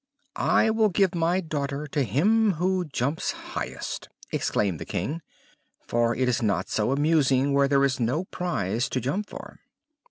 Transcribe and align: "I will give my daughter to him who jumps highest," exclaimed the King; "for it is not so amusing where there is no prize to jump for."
"I 0.35 0.71
will 0.71 0.89
give 0.89 1.13
my 1.13 1.41
daughter 1.41 1.85
to 1.85 2.01
him 2.01 2.53
who 2.53 2.85
jumps 2.85 3.33
highest," 3.53 4.09
exclaimed 4.31 4.79
the 4.79 4.83
King; 4.85 5.21
"for 5.85 6.15
it 6.15 6.27
is 6.27 6.41
not 6.41 6.69
so 6.69 6.89
amusing 6.91 7.53
where 7.53 7.67
there 7.67 7.85
is 7.85 7.99
no 7.99 8.23
prize 8.23 8.89
to 8.89 8.99
jump 8.99 9.29
for." 9.29 9.59